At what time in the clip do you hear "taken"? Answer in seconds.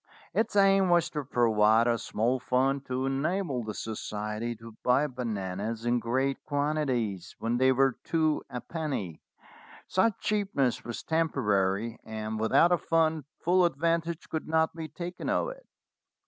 14.87-15.29